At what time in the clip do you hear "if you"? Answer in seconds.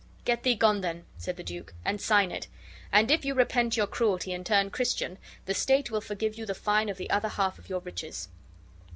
3.11-3.35